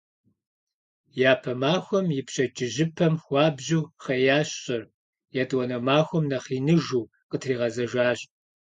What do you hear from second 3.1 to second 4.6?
хуабжьу хъеящ